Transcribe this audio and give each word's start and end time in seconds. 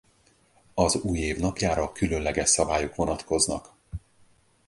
Az 0.73 0.95
újév 0.95 1.37
napjára 1.37 1.91
különleges 1.91 2.49
szabályok 2.49 2.95
vonatkoznak. 2.95 3.73